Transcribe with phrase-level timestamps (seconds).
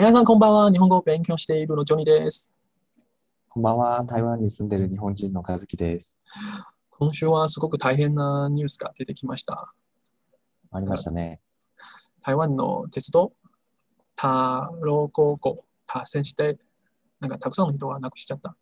[0.00, 0.70] 皆さんこんばんは。
[0.70, 2.54] 日本語を勉強しているのジョニーです。
[3.50, 4.02] こんばんは。
[4.04, 6.18] 台湾に住んでる日本人の和樹です。
[6.88, 9.74] 今週はすごく大変なニュースが出てきました。
[10.70, 11.40] ありましたね。
[12.22, 13.34] 台湾の鉄道、
[14.16, 16.56] タロ高校、脱線して、
[17.20, 18.56] なんかたくさんの人が亡くしちゃった。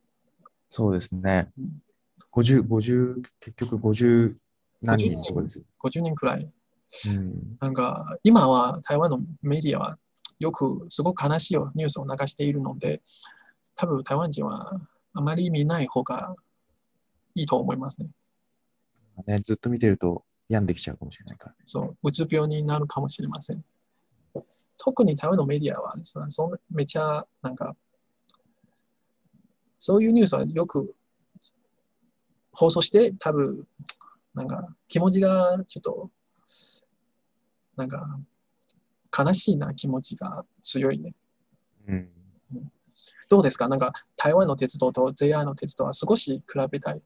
[0.68, 1.82] そうですねうん。
[2.32, 4.34] 50、50、結局50
[4.82, 5.64] 何人とかですよ。
[5.84, 6.50] 50人くらい。
[7.06, 7.56] うん。
[7.60, 9.98] なんか今は台湾のメディアは
[10.38, 13.02] よくすごく悲しいニュースを流しているので、
[13.74, 14.80] 多分台湾人は
[15.12, 16.34] あまり見ない方が
[17.34, 18.08] いいと思いますね。
[19.26, 21.58] ね、ずっと見てると病んできちゃうかもしれないからね。
[21.66, 23.64] そう、うつ病になるかもしれません。
[24.76, 27.76] 特に台湾のメディアはそそんなめちゃなんか、
[29.76, 30.94] そういうニュースはよく
[32.52, 33.66] 放送して、多分
[34.34, 36.10] なんか気持ちがちょっと、
[37.76, 38.20] なんか
[39.16, 41.14] 悲しいな気持ちが強いね。
[41.88, 42.08] うん。
[43.28, 43.68] どうですか？
[43.68, 47.02] なんか台湾の鉄道と JR の鉄道は少し比べたい。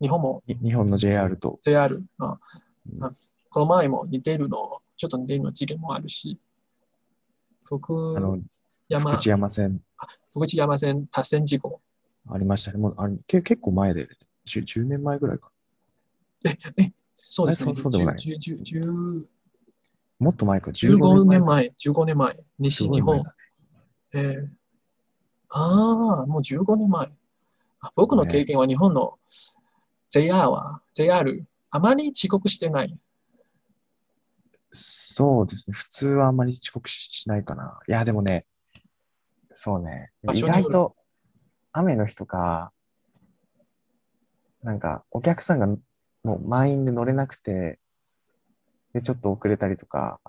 [0.00, 2.38] 日本もに日本の JR と、JR、あ
[2.90, 3.10] うんあ
[3.50, 6.38] この前も似てるの、ちょっと似てるの事件もあるし、
[7.64, 7.92] 福
[8.88, 9.80] 山福知山線
[10.32, 11.80] 福知山線脱線事故。
[12.30, 12.78] ありましたね。
[12.78, 14.08] もうあれけ結構前で、
[14.46, 15.50] 10, 10年前ぐらいか。
[17.14, 17.74] そうですね。
[17.74, 19.24] そうでもない10 10 10
[20.18, 20.70] もっと前か。
[20.70, 21.72] 15年前？
[21.74, 23.22] 前、15年前、西日本。
[24.14, 24.48] えー
[25.50, 27.10] ああ、もう15年前。
[27.80, 29.18] あ僕の経験は日本の
[30.10, 32.98] JR は、JR、あまり遅刻してない。
[34.70, 35.74] そうですね。
[35.74, 37.78] 普通はあんまり遅刻しないかな。
[37.88, 38.44] いや、でもね、
[39.52, 40.10] そうね。
[40.34, 40.96] 意外と
[41.72, 42.72] 雨の日とか、
[44.62, 47.78] なんかお客さんがもう満員で乗れなくて、
[48.92, 50.20] で、ちょっと遅れたりとか、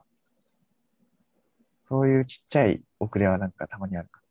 [1.77, 4.21] そういうちっちゃい遅れはなんかたまにあるか。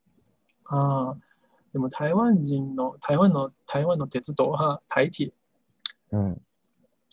[0.66, 1.16] ああ、
[1.72, 5.32] でも台湾人の、台湾の、台湾の鉄道は台鐵。
[6.12, 6.42] うん。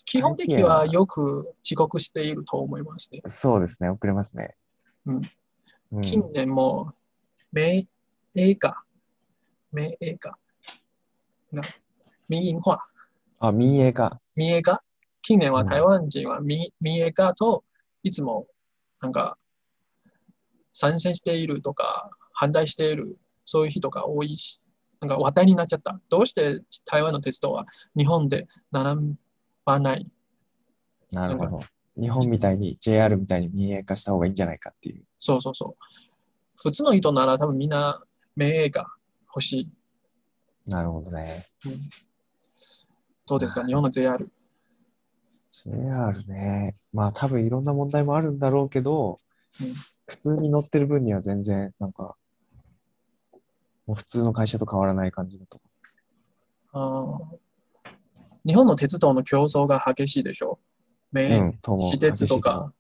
[0.05, 3.21] 基本的にはよく遅刻していると思いますね。
[3.25, 3.89] そうですね。
[3.89, 4.55] 遅れますね。
[5.05, 5.21] うん。
[5.93, 6.93] うん、近年も、
[7.51, 7.87] 名
[8.35, 8.83] 映画、
[9.71, 10.37] 名映画
[11.53, 11.63] が
[12.27, 12.81] 民营化、
[13.39, 14.19] あ、民営化。
[14.35, 14.83] 民営化。
[15.27, 17.63] 近年は台湾人は民民営化と
[18.03, 18.45] いつも
[19.01, 19.39] なんか
[20.71, 24.61] 参戦しているとか反対しているそういう人が多いし、
[25.01, 25.99] なんか話題になっちゃった。
[26.09, 27.65] どうして台湾の鉄道は
[27.97, 29.15] 日本で並
[29.65, 30.07] ばない
[31.11, 31.59] なるほど。
[31.99, 35.03] 日本みたいに JR みたいに民営化した方がいいんじゃないかっていう。
[35.19, 35.83] そうそうそう。
[36.61, 38.03] 普通の人なら多分みんな
[38.35, 38.85] 名映画
[39.27, 39.69] 欲しい。
[40.69, 41.45] なるほどね。
[41.65, 41.71] うん
[43.27, 43.65] どうですか？
[43.65, 44.29] 日本の JR。
[45.63, 46.73] JR ね。
[46.93, 49.17] まあ多分いろんな問題もあるんだろうけど、
[49.61, 49.67] うん
[50.07, 52.15] 普通に乗ってる分には全然なんか、
[53.87, 55.59] もう普通の会社と変わらない感じだと
[56.73, 57.89] あー
[58.45, 60.59] 日本の鉄道の競争が激しいでしょ？
[61.11, 62.71] 名、うん、私鉄とか。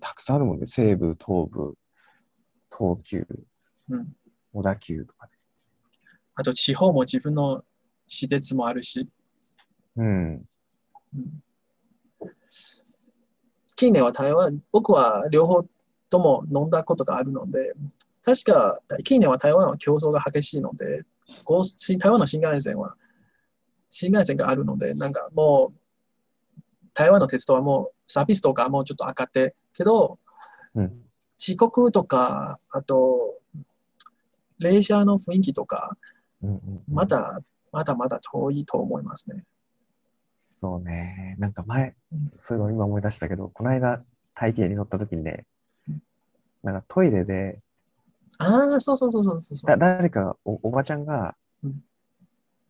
[0.00, 0.64] たくさんあるもんね。
[0.64, 1.76] 西武、東武、
[2.74, 3.26] 東急、
[3.90, 4.16] うん、
[4.54, 5.32] 小田急とかね。
[6.36, 7.62] あと地方も自分の
[8.08, 9.06] 私鉄もあるし、
[9.96, 10.48] うん。
[11.14, 11.42] うん
[13.82, 15.66] 近年は台湾、僕は両方
[16.08, 17.74] とも飲んだことがあるので、
[18.24, 21.02] 確か近年は台湾は競争が激しいので、
[21.98, 22.94] 台湾の新幹線は、
[23.90, 26.60] 新幹線があるので、なんかもう、
[26.94, 30.18] 台湾の鉄道はもうサービスとかもうちょっと上がって、けど、
[30.74, 31.02] うん。
[31.40, 33.34] 遅刻とか、あと、
[34.60, 35.96] 列車の雰囲気とか、
[36.86, 37.40] まだ、
[37.72, 39.44] まだまだ遠いと思いますね。
[40.62, 41.34] そうね。
[41.40, 44.00] なんか前うん、そういうの今思い出したけど、この間、
[44.32, 45.44] 大抵に乗った時にね
[45.88, 46.00] うん、
[46.62, 47.58] なんかトイレで、
[48.38, 51.34] ああ、そうそうそうそうそう誰かがお、おばちゃんが
[51.64, 51.82] うん、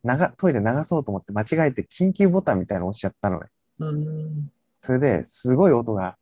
[0.03, 3.45] 流トイレ流そうと思って間違えて緊急ボタンみたいなの押しちゃったのね。
[3.79, 4.51] うーん。
[4.79, 6.17] それですごい音が、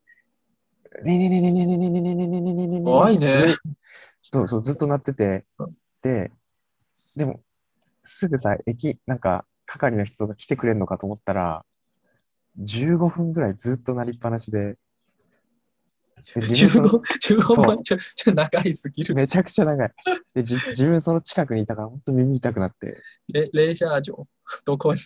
[1.06, 3.46] ねねねねねねねねねねねねねねね怖いね。
[4.20, 6.32] そうそう、ずっと鳴っててうん、で、
[7.16, 7.40] でも、
[8.04, 11.66] すぐさ、駅、なんか、係の人が来てくれるのかと思ったら、
[12.62, 14.78] 15分ぐらいずっと鳴りっぱなしで、
[16.36, 17.84] で自分その15、15分？
[17.84, 19.16] ちょ、ちょ、長いすぎる。
[19.16, 19.92] めちゃくちゃ長い。
[20.36, 24.28] で、じ自分その近くにいたから、本当耳痛くなって、レレジャー場、
[24.66, 25.00] どこに？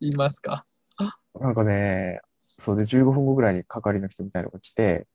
[0.00, 0.66] いますか、
[1.38, 5.06] なんかね、そうで15分後ぐらいに係の人みたいなのが来て、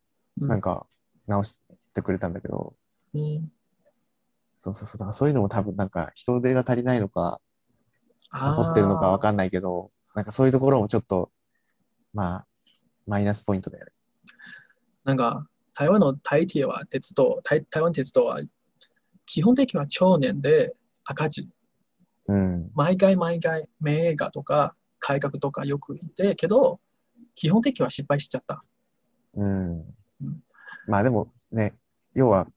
[0.42, 0.48] うん。
[0.48, 0.88] なんか
[1.28, 1.60] 直し
[1.94, 2.76] てくれたんだけど、
[3.14, 3.52] うん、
[4.58, 7.40] そうそうそう、だからそういうのも多分なんか人手が足りないのか、
[8.31, 11.31] サボあってるのかわーかんないけど、なんかそういうところもちょっと、
[12.13, 12.45] まあ、
[13.06, 13.92] マイナスポイントだよね。
[15.04, 18.42] なんか、台湾の台铁は鉄道、台台湾鉄道は
[19.25, 21.50] 基本的には去年で赤字。
[22.27, 22.72] うん。
[22.74, 26.80] 毎回毎回名画とか改革とかよく言ってけど、
[27.36, 28.63] 基本的には失敗しちゃった。
[29.36, 29.80] うん
[30.22, 30.44] うん。
[30.88, 31.75] まあでもね、
[32.13, 32.48] 要は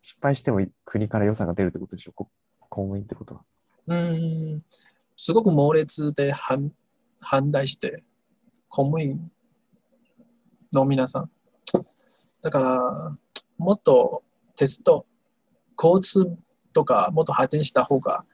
[0.00, 2.28] 失敗しても国から予算が出るってことでしょ、こ
[2.68, 3.44] 公務員ってことは。
[3.86, 4.64] うーん、
[5.20, 6.70] すごく猛烈で反
[7.20, 8.04] 反対して、
[8.68, 9.32] 公務員
[10.72, 11.30] の皆さん。
[12.40, 13.16] だから、
[13.58, 14.22] もっと
[14.54, 15.06] 鉄道、
[15.76, 16.38] 交通
[16.72, 18.24] とかもっと発展した方が、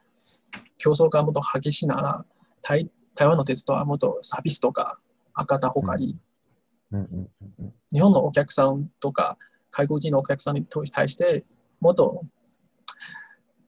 [0.76, 2.26] 競争がもっと激しいなら、
[2.60, 4.98] 台台湾の鉄道はもっとサービスとか
[5.34, 6.18] 上がった方がいい。
[6.92, 7.74] うんうんうんうん。
[7.94, 9.38] 日本のお客さんとか、
[9.70, 11.46] 外国人のお客さんに対して、
[11.80, 12.26] もっと、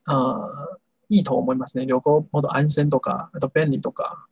[0.04, 1.86] あーいいと思いますね。
[1.86, 4.26] 旅行、もっと安全とか、あと便利とか。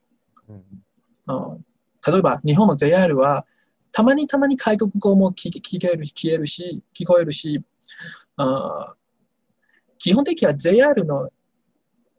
[0.48, 1.64] うん
[2.06, 3.46] 例えば、日本の JR は、
[3.90, 7.64] たまにたまに外国語も聞聞ける聞けるし、聞こえるし、
[9.98, 11.30] 基本的には JR の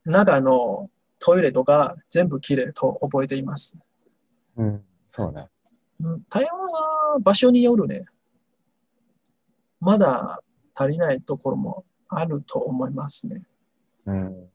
[0.06, 3.78] 中のトイレとか全部きれいと覚えています。
[4.56, 4.84] うん。
[5.12, 5.48] そうね。
[6.00, 8.06] うん台湾は場所によるね。
[9.80, 10.42] まだ
[10.74, 13.44] 足りないところもあると思いますね。
[14.06, 14.50] うん。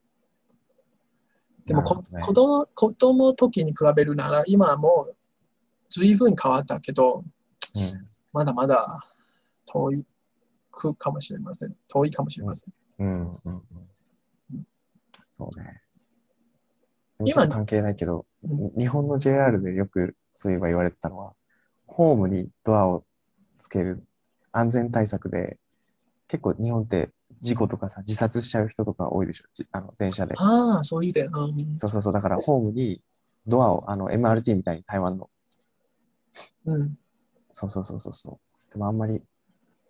[1.67, 5.17] でもね子供子供の時に比べるなら今はもう
[5.89, 7.25] 随分変わったけど、
[8.33, 9.05] まだまだ
[9.67, 10.05] 遠い
[10.71, 11.75] くかもしれません。
[11.89, 12.73] 遠いかもしれません。
[13.01, 13.09] うん。
[13.09, 13.41] うん。
[13.45, 13.63] うん
[14.53, 14.67] うん。
[15.31, 15.83] そうね。
[17.25, 21.35] 今今関係ないけど、うん日本の JR でよくそういえば言われてたのは、
[21.87, 23.05] ホームにドアを
[23.59, 24.03] つける
[24.53, 25.59] 安全対策で、
[26.29, 27.11] 結構日本って
[27.41, 30.35] 事故とかさ、自殺しちゃう人とか多いでしょ、じあの電車で。
[30.37, 31.25] ああ、そういうで。
[31.25, 33.01] うんそうそうそう、だからホームに
[33.47, 35.31] ドアを、あの MRT みたいに台湾の、
[36.67, 36.99] うん。
[37.53, 38.41] そうそうそうそうそ
[38.71, 38.73] う。
[38.73, 39.23] でもあんまり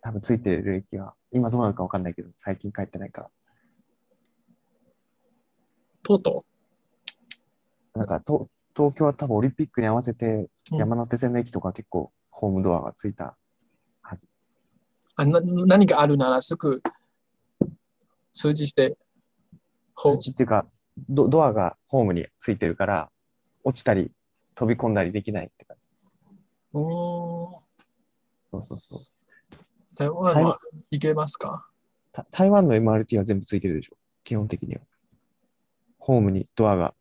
[0.01, 3.29] 多分ついてる駅は、今どうなのかわかんないけど、最近帰ってないから。
[6.03, 6.45] とうと
[7.93, 13.37] なんかと東京は多分オリンピックに合わせてうん山手線の駅とか結構ホームドアがついた
[14.01, 14.25] はず。
[14.25, 14.29] う
[15.17, 15.41] あな。
[15.67, 16.81] 何かあるならすぐ
[18.33, 18.97] 通知して、
[19.95, 20.65] ほ通知っていうか
[21.09, 23.09] ド、ドアがホームについてるから、
[23.63, 24.11] 落ちたり
[24.55, 25.87] 飛び込んだりできないって感じ。
[26.73, 26.85] うーん
[28.43, 29.01] そうそうそう。
[29.95, 31.67] 台湾は行けますか？
[32.11, 34.81] た台湾の MRT は全部ついてるでしょ基本的には。
[35.99, 36.93] ホームにドアが。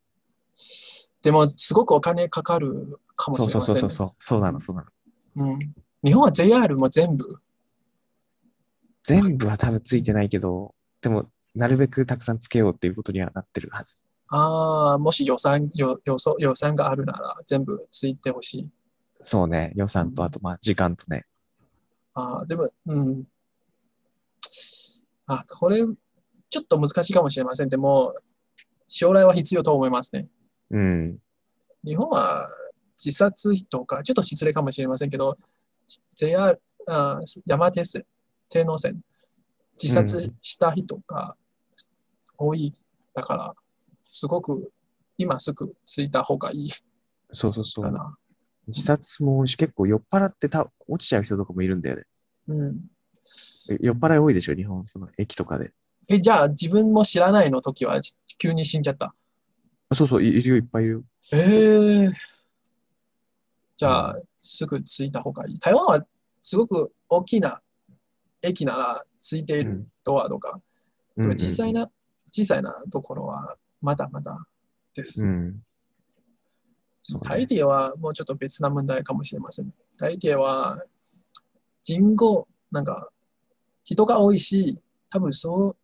[1.23, 3.81] でも、すごくお金かかるかもしそうれません、ね。
[3.81, 4.15] そうそうそう。
[4.19, 4.87] そうなの、そうな
[5.37, 5.53] の。
[5.53, 5.59] うん。
[6.05, 7.41] 日本は JR も全部。
[9.03, 13.99] 全部は多分ついてないけど、でも、なるべくたくさんつけようっていうことにはなってるはず。
[14.29, 18.69] ああ、もし予算予予想予算があるなら全部ついてほしい。
[19.19, 19.73] そうね。
[19.75, 21.27] 予算と、あと、まあ、時間とね。
[22.15, 23.25] ああ、でも、うん。
[25.27, 25.85] あ、これ、
[26.49, 27.69] ちょっと難しいかもしれません。
[27.69, 28.15] でも、
[28.89, 30.29] 将来は必要と思いますね。
[30.71, 31.19] うん。
[31.85, 32.49] 日本は
[33.03, 35.39] 自殺とか、ちょっと失礼かもしれませんけど、
[36.15, 38.05] JR、あ山手線、
[38.49, 39.01] 天王線、
[39.83, 41.37] 自殺した人が
[42.37, 42.75] 多い。
[43.15, 43.55] だから、
[44.03, 44.71] すごく
[45.17, 46.71] 今すぐついた方がいい
[47.33, 47.93] そうそうそう。
[48.67, 52.03] 自殺も結構酔っ払ってた落ちちゃう人とかもいるんだよね。
[52.49, 52.77] うん。
[53.71, 55.73] え酔っ払い多いでしょ、日本、その駅とかで。
[56.09, 58.01] え、じゃあ自分も知らないの時は
[58.39, 59.15] 急に死んじゃった？
[59.89, 61.03] あそうそう、いいるよ、いっぱいいるよ。
[61.33, 62.13] ええ
[63.77, 65.59] じゃあ、すぐ着いた方がいい。
[65.59, 66.07] 台湾は
[66.43, 67.61] すごく大きな
[68.43, 70.61] 駅ならついているドアとか、
[71.17, 71.81] でも実際な。
[71.83, 71.91] な、
[72.33, 74.47] 小さいなところはまだまだ
[74.95, 75.25] です。
[75.25, 75.63] うん。
[77.03, 79.73] そうね台铁はもうちょっと別な問題かもしれません。
[79.99, 80.83] 台铁は
[81.83, 83.11] 人口、なんか
[83.85, 84.79] 人が多いし、
[85.11, 85.77] 多分そう、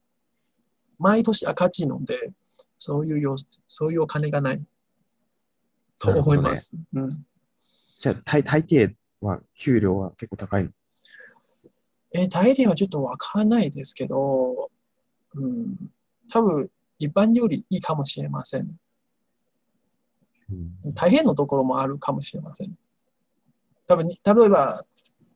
[0.99, 2.33] 毎年赤字ので、
[2.79, 3.37] そういうよ
[3.67, 4.63] そういうお金がない
[5.99, 6.77] と思います。
[6.95, 7.27] うん
[7.99, 10.71] じゃあ、大大抵は、給料は結構高いの？
[12.17, 14.71] えー、大抵はちょっとわからないですけど、
[15.35, 15.77] うん、
[16.33, 18.71] 多分一般よりいいかもしれません。
[20.51, 20.95] うん。
[20.95, 22.73] 大変のところもあるかもしれません。
[23.87, 24.83] 多分に例えば、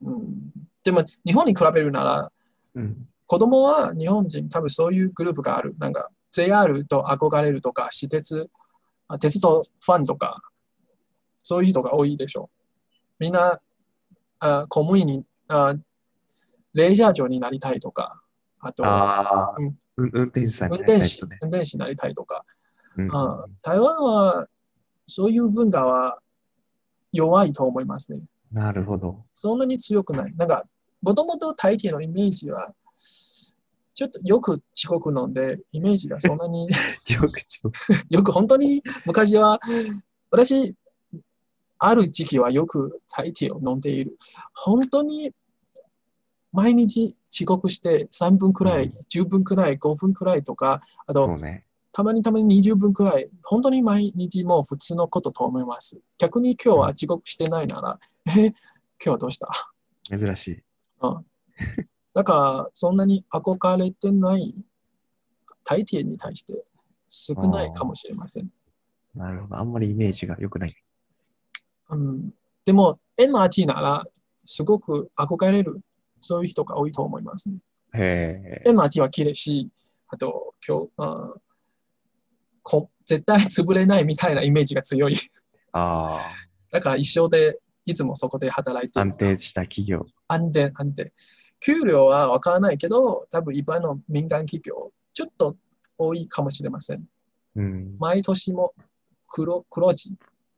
[0.02, 2.32] うん、でも日本に比べるなら、
[2.74, 3.06] うん。
[3.26, 5.74] 子供は日本人、多分そういうグループがある。
[5.78, 8.48] なんか JR と憧れるとか、私鉄、
[9.06, 10.40] あ鉄道ファンとか、
[11.42, 13.16] そういう人が多いでしょう。
[13.18, 13.60] みんな、
[14.38, 15.74] あ公務員にあ、
[16.74, 18.20] レジャー長になりたいとか、
[18.60, 19.54] あと、あ
[19.96, 21.38] 運転手さん運になりたい人ね。
[21.42, 22.44] 運転手になりたいとか、
[22.96, 24.46] うんあ台湾は
[25.06, 26.18] そういう文化は
[27.12, 28.22] 弱いと思いますね。
[28.52, 29.24] なるほど。
[29.32, 30.34] そんなに強くない。
[30.36, 30.64] なんか、
[31.02, 32.72] もともと大抵のイメージは、
[33.94, 36.68] ちょっとよく遅刻飲んで、イメージがそんなに
[37.10, 37.70] よくちょ
[38.08, 39.60] よく本当に昔は、
[40.30, 40.74] 私、
[41.78, 44.16] ある時期はよく大抵を飲んでいる。
[44.54, 45.32] 本当に
[46.52, 51.64] 毎日遅刻して3分くらい、うん10分くらい、5分くらいとか、あとね。
[51.92, 56.00] たまにたまに20分くらい、本当に毎日もう普通のことと思います。
[56.18, 57.98] 逆に今日は遅刻してないなら、
[58.38, 58.54] え、今
[59.00, 59.48] 日はどうした？
[60.08, 60.62] 珍しい。
[62.12, 64.54] だから、そんなに憧れてない
[65.64, 66.64] 大抵に対して
[67.08, 68.50] 少ないかもしれません。
[69.14, 69.56] なるほど。
[69.56, 70.74] あんまりイメージが良くない。
[71.90, 72.30] うん、
[72.64, 74.04] でも、MRT なら
[74.44, 75.80] すごく憧れる、
[76.20, 77.56] そういう人が多いと思いますね。
[77.94, 78.70] へえ。
[78.70, 79.68] MRT は綺麗し、
[80.08, 81.34] あと、今日、あ
[82.62, 85.16] こ絶対潰れないみたいなイメージが強い。
[85.72, 86.20] あ
[86.70, 90.04] だから一生でいつもそこで働いて安定した企業。
[90.28, 91.12] 安定、安定。
[91.60, 95.56] 給料は分からないけど、多分一般の民間企業、ちょっと
[95.98, 97.04] 多いかもしれません。
[97.56, 97.96] うん。
[97.98, 98.72] 毎年も
[99.28, 100.14] 黒黒字。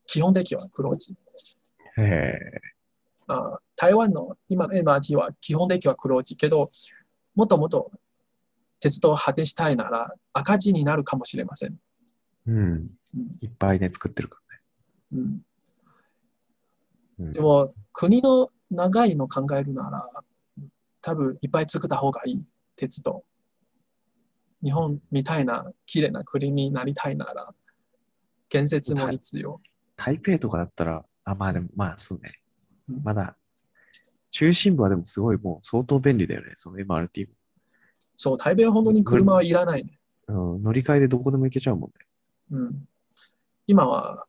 [0.07, 1.15] 基本的には黒字。
[1.97, 2.61] へえ。
[3.33, 6.71] あ台湾の今の MRT は基本的には黒字けど、
[7.35, 7.91] もっともっと
[8.81, 11.77] 鉄道を果てしたいなら赤字になるかもしれません。
[12.47, 12.57] うん。
[12.57, 12.91] うん
[13.43, 14.41] いっぱいね、作ってるか
[15.13, 15.39] うん、らね。
[17.21, 20.05] うんでも、国の長いの考えるなら、
[21.01, 22.43] 多分いっぱい作った方がいい、
[22.75, 23.25] 鉄道。
[24.65, 27.55] 日本みたいな綺麗な国になりたいなら、
[28.49, 29.61] 建設も必要。
[29.97, 32.42] 台北とかだったら、あ、まあでも、まあそうねうん。
[33.03, 33.37] まだ、
[34.31, 37.29] 中心部はでもすごいもう相当便利だよね、その MRT
[38.17, 39.99] そう、台北は本当に車はいらないね。
[40.29, 40.55] も。
[40.55, 42.07] うん、乗り換えでどこでも行けちゃうもんね。
[42.53, 42.89] うん、
[43.67, 44.27] 今は、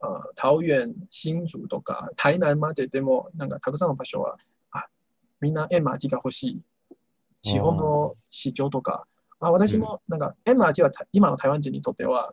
[0.00, 4.36] あ桃園、新竹とか台南まででも、なんかたくさんの場所は、
[4.70, 4.86] あ
[5.40, 6.62] みんな MRT が欲しい。
[7.42, 9.06] 地方の市場とか、
[9.40, 12.32] あ私もなんか MRT はた今の台湾人にとっては、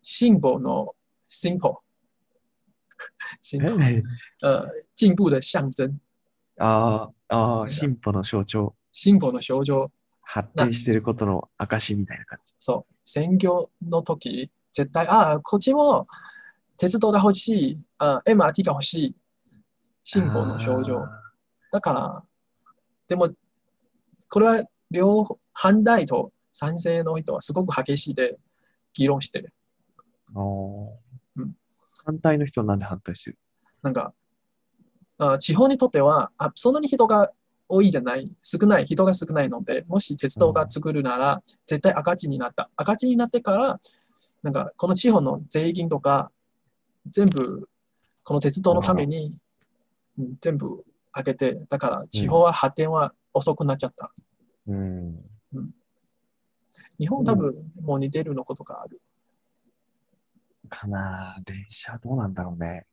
[0.00, 0.94] シンボルの。
[1.26, 1.80] シンボ
[3.60, 4.02] ルえ
[4.42, 6.00] 呃进步的象征、
[6.58, 8.74] ああ、ああ、進歩の象徴。
[8.90, 9.90] 進歩の象徴。
[10.26, 12.54] 発展してることの証みたいな感じ。
[12.58, 16.06] そう、専業の時、絶対、ああ、こっちも
[16.76, 19.16] 鉄道が欲しい、あ MRT が欲しい、
[20.02, 21.04] 進歩の象徴。
[21.04, 21.20] あ
[21.70, 22.24] だから、
[23.06, 23.30] でも、
[24.28, 28.38] これは両方反対と賛成の人はすごく激しいで
[28.94, 29.52] 議論してる。
[32.04, 33.38] 反対の人はなんで反対してる？
[33.82, 34.14] なんか、
[35.18, 37.32] あ地方にとってはあ、そんなに人が
[37.68, 42.70] 多いじゃない、少ない、人が少ないので、もし鉄道が作るなら、絶対赤字になった。
[42.76, 43.80] 赤字になってから、
[44.42, 46.30] なんか、この地方の税金とか、
[47.10, 47.68] 全部、
[48.22, 49.36] この鉄道のために、
[50.18, 50.84] うん、全部
[51.16, 54.12] 上げて、だから地方は発展は遅くなっちゃった。
[54.66, 55.20] うん。
[56.98, 59.00] 日本多分もう似てるのことがある。
[60.68, 62.86] かな電車どうなんだろうね。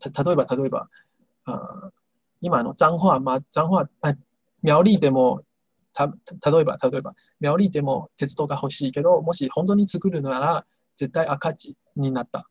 [0.00, 0.88] た例えば、例えば、
[1.46, 1.90] あ
[2.40, 4.14] 今の脏話、まあ、脏話、あ
[4.62, 5.42] 苗栗でも、
[5.92, 6.08] た
[6.40, 10.66] た例えば、例えば、苗栗でも鉄道が欲しいけど、もし本当に作るなら、
[10.96, 12.48] 絶対赤字になった。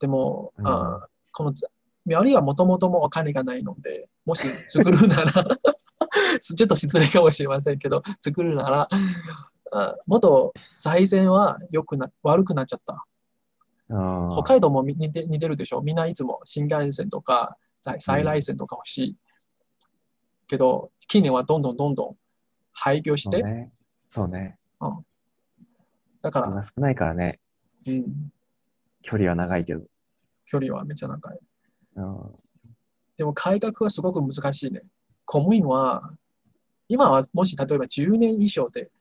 [0.00, 1.68] でも、うんあこのざ
[2.04, 5.32] 苗栗はもともともお金がないので、もし作るなら、
[6.40, 8.88] ちょっと失礼かもしれませんけど、作るなら、
[9.72, 13.04] あもっと財前は良くな悪くなっちゃった。
[13.90, 15.80] あ北海道もみ似て似てるでしょ？
[15.80, 19.16] みんないつも新幹線とか在在来線とか欲しい。
[20.46, 22.16] けど、近年はどんどんどんどん
[22.72, 23.72] 廃業して、そうね。
[24.08, 24.58] そうね。
[26.22, 27.38] だから、少ないからね。
[27.86, 28.32] うん、
[29.02, 29.82] 距離は長いけど。
[30.46, 31.38] 距離はめっちゃ長い。
[31.96, 32.18] うん
[33.16, 34.82] でも改革はすごく難しいね。
[35.24, 36.12] 公務員は、
[36.88, 38.92] 今はもし例えば10年以上で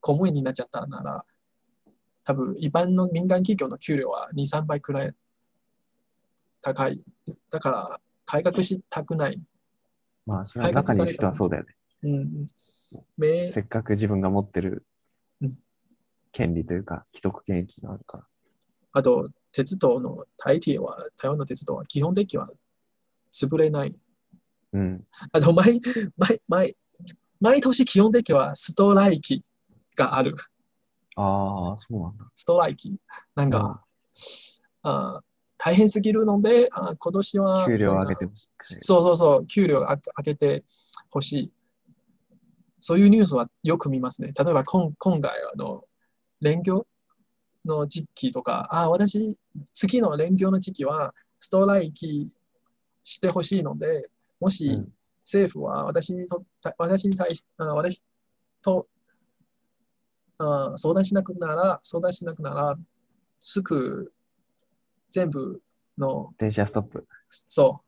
[0.00, 1.24] 公務員になっちゃったなら、
[2.28, 5.14] 多分一般の民間企業の給料は2、3倍くらい
[6.60, 7.00] 高い。
[7.50, 9.40] だから改革したくない。
[10.26, 11.74] まあ、それは中にいる人はそうだよね。
[12.02, 12.46] うん、
[13.16, 14.84] めせっかく自分が持ってる
[15.40, 15.54] うん
[16.30, 18.24] 権利というか、既得権益があるから。
[18.92, 22.50] あと、鉄道の大抵は、台湾の鉄道は基本的には
[23.32, 23.96] 潰れない。
[24.74, 25.02] うん。
[25.32, 25.80] あと毎、
[26.18, 26.76] 毎、毎、
[27.40, 29.42] 毎年基本的にはストライキ
[29.96, 30.36] がある。
[31.20, 32.24] ああ、そうなんだ。
[32.34, 32.94] ストライキ。
[33.34, 33.84] なんか、
[34.82, 35.20] あ
[35.56, 38.48] 大変すぎるので、あ今年は給料上げてほしい。
[38.80, 40.64] そうそうそう、給料上げて
[41.10, 41.52] ほしい。
[42.80, 44.32] そういうニュースはよく見ますね。
[44.38, 45.84] 例えば今今回あの、
[46.40, 46.86] 連休
[47.64, 49.36] の時期とか、あ、私、
[49.72, 52.30] 次の連休の時期はストライキ
[53.02, 54.08] してほしいので、
[54.38, 54.92] もしうん
[55.28, 58.02] 政府は私にとた私に対し、あ私
[58.62, 58.86] と
[60.38, 62.76] あ相談しなくなら、相談しなくなら、
[63.40, 64.12] すぐ
[65.10, 65.60] 全部
[65.96, 67.06] の、電車ストップ。
[67.28, 67.82] そ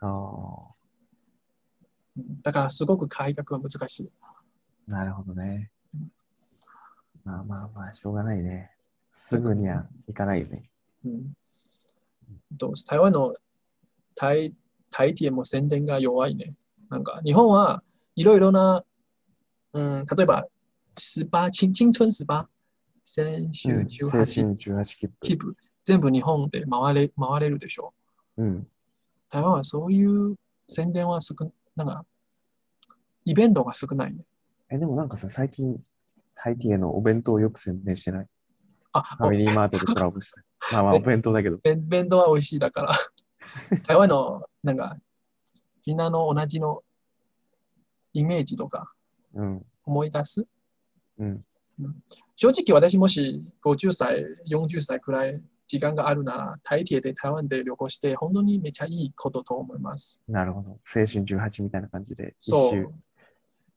[0.00, 0.06] あ
[2.16, 2.22] う。
[2.42, 4.10] だからすごく改革は難しい。
[4.20, 4.34] あ、
[4.86, 5.70] なるほどね。
[7.24, 8.70] まあまあまあ、しょうがないね。
[9.10, 10.70] すぐには行かないよね。
[11.04, 11.34] うん、
[12.58, 13.34] と台湾の
[14.14, 14.54] 台
[14.90, 16.54] 台铁も宣伝が弱いね。
[16.90, 17.82] なんか日本は
[18.14, 18.84] いろいろな、
[19.72, 20.46] うん、例えば、
[20.94, 22.48] 十八青青春十八、
[23.04, 25.12] 先週うん、18青春18切符。
[25.22, 27.92] 切符、全部日本で回れ回れるでしょ。
[28.36, 28.66] うん。
[29.28, 30.36] 台湾はそういう
[30.68, 31.34] 宣伝は少
[31.76, 32.04] なんか、
[33.24, 34.24] イベントが少ないね。
[34.70, 35.78] え、でもなんかさ、最近、
[36.34, 38.26] タイティへのお弁当をよく宣伝してない？
[38.92, 40.42] あ、ファミリーマートでコラボした。
[40.72, 41.56] まあまあ、お弁当だけど。
[41.58, 42.92] 弁弁当は美味しいだから。
[43.88, 44.96] 台湾の、なんか、
[45.86, 46.82] みんなの同じの
[48.12, 48.92] イメージとか
[49.34, 49.66] うん。
[49.84, 50.40] 思い出す？
[50.40, 50.46] うん。
[52.36, 60.20] 正直私もし50歳、40歳くらい時間があるなら、台铁で台湾で旅行して、本当にめちゃいいことと思います。
[60.28, 60.70] なるほど。
[60.70, 62.94] 青春18みたいな感じで、一周そう。。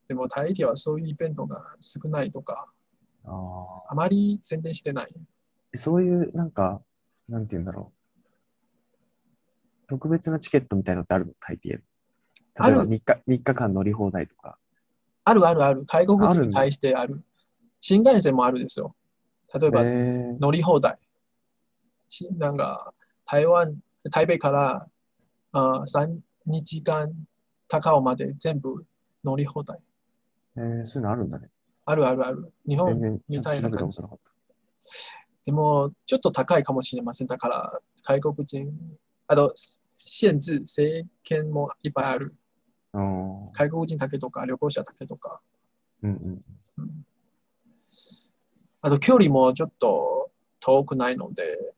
[0.08, 2.68] でも台铁はそういうイベントが少ないとか、
[3.24, 3.32] あ
[3.88, 3.92] あ。
[3.94, 5.16] あまり宣伝してない。
[5.76, 6.82] そういう、なんか、
[7.28, 9.88] なんて言うんだろう。
[9.88, 11.34] 特別なチケットみたいのってあるの？
[11.40, 11.70] 大抵。
[11.70, 11.82] 例
[12.58, 14.58] あるえば3日 ,3 日間乗り放題とか。
[15.24, 15.86] あるあるある。
[15.86, 17.24] 外国人に対してある。
[17.88, 18.96] 新幹線もあるですよ。
[19.54, 20.98] 例えば、えー、乗り放題。
[22.10, 22.92] しなんか、
[23.28, 23.78] 台湾、
[24.12, 24.88] 台北から
[25.52, 27.12] あ3日間
[27.68, 28.84] 高尾まで全部
[29.24, 29.78] 乗り放題。
[30.58, 31.48] えー、そういうのあるんだね。
[31.86, 32.52] あるあるある。
[32.68, 34.02] 日本みたいな感じ
[35.46, 37.28] でも、ちょっと高いかもしれません。
[37.28, 38.68] だから、外国人、
[39.28, 39.54] あと、
[39.96, 42.34] 限制、制限もいっぱいある。
[42.92, 45.40] 外国人だけとか、旅行者だけとか。
[46.02, 46.46] うんうん。
[46.80, 47.06] うん
[48.86, 51.74] あと、距離もちょっと遠くないので、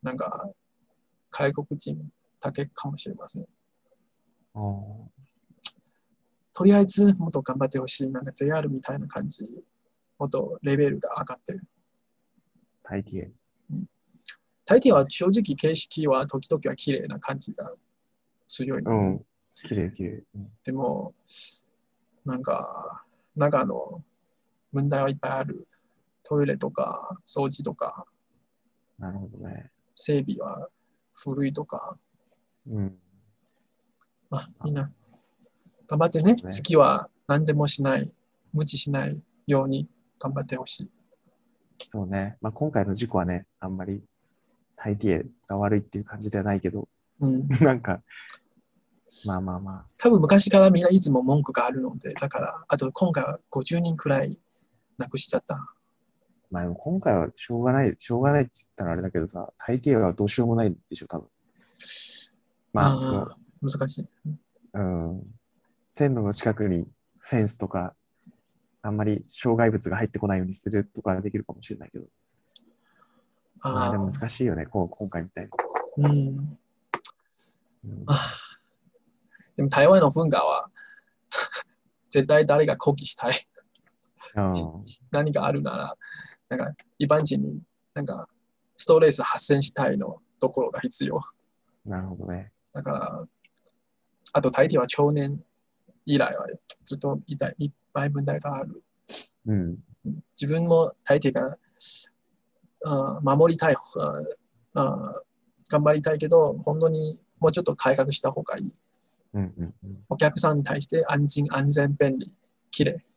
[0.00, 0.48] なんか、
[1.28, 1.98] 外国人
[2.38, 3.48] だけかもしれません。
[6.52, 8.06] とりあえず、もっと頑張ってほしい。
[8.10, 9.42] なんか JR みたいな感じ。
[10.20, 11.64] もっとレベルが上がってる。
[12.84, 13.32] 大抵。
[14.64, 17.72] 大抵は正直形式は時々は綺麗な感じが
[18.46, 19.26] 強いうん。
[19.50, 20.22] 綺麗綺麗。
[20.32, 21.12] うんでも、
[22.24, 24.04] なんか、中の
[24.72, 25.66] 問題はいっぱいある。
[26.22, 28.06] トイレとか、掃除とか、
[28.98, 29.70] なるほどね。
[29.94, 30.68] 整備は
[31.14, 31.96] 古いとか、
[32.68, 32.98] うん。
[34.28, 34.90] まあ、みんな
[35.88, 36.34] 頑張ってね。
[36.34, 38.10] ね次は何でもしない、
[38.52, 40.90] 無知しないように頑張ってほしい。
[41.78, 42.36] そうね。
[42.40, 44.02] まあ、今回の事故はね、あんまり
[44.76, 46.88] 大抵が悪いっていう感じではないけど、
[47.20, 48.02] うん、 なんか、
[49.26, 54.38] まあまあま多分昔からみんないつも文句があるので、だから、あと今回は50人くらい
[55.00, 55.54] 亡くしちゃった。
[55.56, 55.58] あ、
[56.50, 61.28] まあでも今回はしょうがない、しょうがないって言ったらあれだけどさ、大抵はどうしようもないでしょ、多分。
[62.72, 64.08] まあ、そのあ、ー難しい。
[64.74, 65.22] うん、
[65.90, 66.86] 線路の近くに
[67.18, 67.94] フェンスとか、
[68.82, 72.06] あんまり障害物が入ってこないようにするとかはできるかもしれないけど、
[73.60, 75.48] まああでもー難しいよね、こう今回みたい
[75.98, 76.28] うん、に。
[76.28, 78.36] うんあ
[79.56, 80.70] でも台湾の文化は
[82.08, 83.32] 絶対誰が抗議したい？
[84.36, 85.96] うん何かあるなら、
[86.48, 87.60] なんか一般人に
[87.94, 88.28] なんか
[88.76, 91.20] ストレス発散したいのところが必要。
[91.84, 92.52] なるほどね。
[92.72, 93.26] だから、
[94.32, 95.42] あと大抵は少年
[96.06, 96.46] 以来は
[96.84, 98.82] ずっといたいっぱい問題がある。
[99.46, 99.78] うん。
[100.40, 101.56] 自分も大抵が
[102.84, 103.76] あ守りたい、
[104.74, 108.74] 頑張りたいけど、本当にもうちょっと改革した方がいい。
[109.34, 110.04] うんうんうん。
[110.08, 112.32] お客さんに対して安心、安全、便利、
[112.70, 113.09] きれい。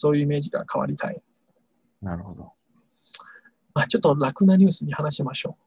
[0.00, 1.22] そういうイメージが変わりたい。
[2.00, 2.52] なるほど。
[3.74, 5.58] まあ、ちょっと楽なニュースに話しましょ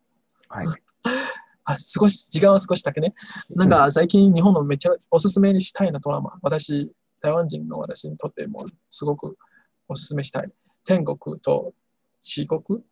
[0.49, 0.53] う。
[0.53, 0.65] はい。
[1.65, 3.13] あ、少し、時間は少しだけね。
[3.51, 6.37] なんか最近日本のめっちゃおすすめにしたいなドラマ。
[6.41, 9.37] 私、台湾人の私にとってもすごく
[9.87, 10.51] おすすめしたい。
[10.83, 11.73] 天国と
[12.19, 12.83] 地獄？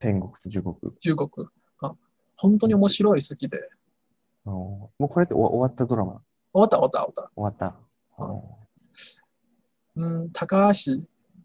[0.00, 0.96] 天国と地獄。
[0.98, 1.28] 中国。
[1.82, 1.94] あ
[2.36, 3.70] 本当に面白い、好きで。
[4.44, 6.22] もうこれって終わ終わったドラマ？
[6.52, 7.76] 終わった、終わった、終わった。
[8.16, 9.25] 終わった。
[9.96, 11.00] うん、高橋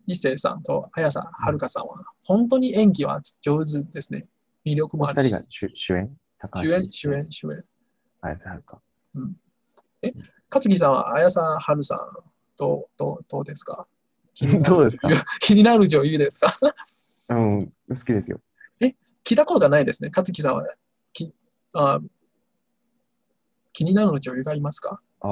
[0.08, 4.28] 一生さんと綾瀬はるかさんは、本当に演技は上手ですね。
[4.66, 5.44] 魅力もあるし人が。
[5.48, 6.18] 主主演？
[6.56, 7.64] 主演、主演、主演。
[8.22, 8.82] あやつはるか。
[10.50, 12.00] 勝木さんは綾瀬はるさん
[12.58, 13.88] とどうどうですか？
[14.34, 15.10] 気になるどうですか？
[15.40, 16.54] 気になる女優ですか？
[17.30, 18.42] うん、好きですよ。
[19.24, 20.10] 聞いたことがないですね。
[20.10, 20.68] 勝木さんは
[21.14, 21.32] き
[21.74, 22.00] あ
[23.72, 25.00] 気になる女優がいますか？
[25.22, 25.28] あ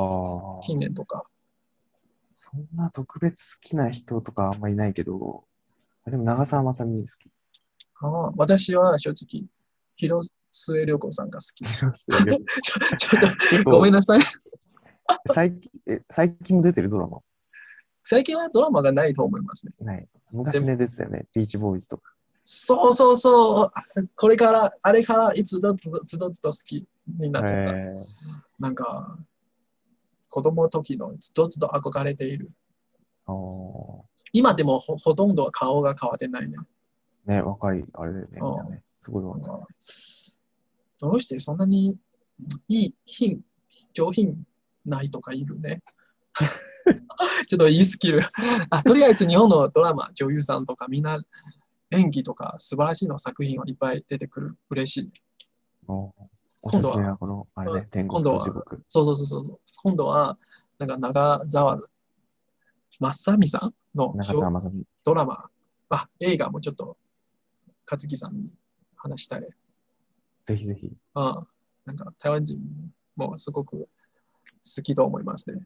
[0.60, 0.62] あ。
[0.62, 1.24] 近年とか。
[2.52, 5.46] そんな特別好きな人とかあんまりいないけど、
[6.06, 7.30] あでも長澤まさみ好き。
[8.02, 9.46] ああ私は正直、
[9.96, 11.66] 広末涼子さんが好き。
[11.66, 14.20] ちょちょっ結と、ごめんなさい。
[15.34, 17.20] 最近え最近も出てるドラマ？
[18.04, 19.74] 最近はドラマがないと思いますね。
[19.80, 20.08] ない。
[20.32, 21.28] 昔ね、出てたよね。
[21.36, 22.14] ビーチボーイズとか。
[22.44, 23.72] そうそうそう。
[24.16, 26.88] これから、あれからいつどつどつどつと好き
[27.20, 27.78] になっちゃった。
[27.78, 28.04] えー
[28.60, 29.18] なんか、
[30.30, 32.52] 子供の時のずっとずっと憧れている。
[33.28, 36.56] お今でもほほとんど顔が変わってないね。
[37.28, 38.84] ーね、若い、あれだよね、ね。
[38.88, 39.44] すごい若い。
[39.44, 39.68] か
[41.00, 41.96] どうしてそんなに
[42.68, 43.42] いい品、
[43.94, 44.44] 上品
[44.86, 45.82] ないとかいるね。
[47.48, 48.22] ちょっといいスキル。
[48.70, 51.22] あとりあえず日本のドラマ、女優さんとかみんな
[51.92, 54.58] 演技とか素晴らしいの作品はいっぱい出てくる。
[54.70, 55.12] 嬉しい。
[56.62, 58.84] おお今度はすすめはこの、あれうんね、天国今度はと地獄。
[58.86, 59.60] そうそうそうそう。
[59.84, 60.38] 今度は、
[60.78, 61.80] なんか長澤
[63.00, 64.14] まさみさんの。
[65.04, 65.50] ドラマ、
[65.90, 66.98] あ、映画もちょっと、
[67.90, 68.50] 勝木さんに
[68.96, 69.48] 話したい。
[70.44, 70.92] ぜひぜひ。
[71.14, 71.40] あ
[71.86, 72.60] なんか台湾人
[73.16, 73.88] もすごく好
[74.84, 75.66] きと思いますね。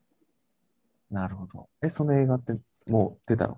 [1.12, 1.68] なるほど。
[1.82, 2.54] え、その映画って
[2.88, 3.58] もう出たの？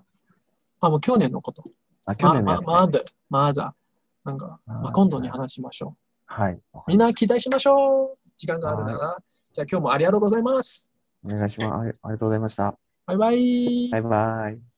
[0.79, 1.63] あ、もう去年のこと。
[2.05, 3.75] あ、去年のやつ、ままだ、まだ。
[4.23, 6.59] なんか、まあ、今度に話しましょはい。
[6.87, 8.17] みんな期待しましょう。
[8.35, 9.17] 時間があるなら。
[9.51, 10.91] じゃあ今日もありがとうございます。
[11.23, 11.71] たお願いします。
[11.73, 12.77] ありがとうございました。
[13.05, 13.89] バイバイ。
[13.89, 14.74] バイバイ。